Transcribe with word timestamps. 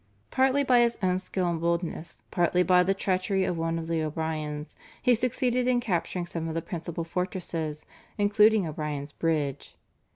Partly 0.31 0.63
by 0.63 0.79
his 0.79 0.97
own 1.03 1.19
skill 1.19 1.47
and 1.47 1.61
boldness, 1.61 2.23
partly 2.31 2.61
also 2.61 2.67
by 2.69 2.81
the 2.81 2.95
treachery 2.95 3.43
of 3.43 3.55
one 3.55 3.77
of 3.77 3.85
the 3.85 4.01
O'Briens, 4.01 4.75
he 4.99 5.13
succeeded 5.13 5.67
in 5.67 5.79
capturing 5.79 6.25
some 6.25 6.47
of 6.47 6.55
the 6.55 6.61
principal 6.63 7.03
fortresses 7.03 7.85
including 8.17 8.65
O'Brien's 8.67 9.11
Bridge. 9.11 9.75